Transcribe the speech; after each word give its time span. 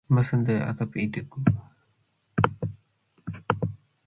ma 0.13 0.21
sandote, 0.27 0.65
ada 0.69 0.85
iquec 1.05 1.29